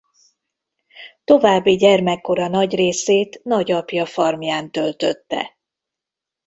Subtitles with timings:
[1.23, 5.57] További gyermekkora nagy részét nagyapja farmján töltötte.